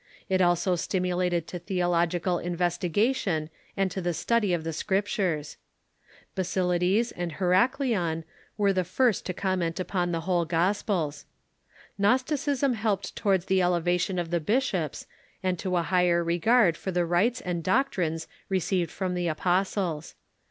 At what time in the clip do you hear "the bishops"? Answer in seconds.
14.31-15.05